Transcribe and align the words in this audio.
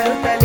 Hello. 0.00 0.37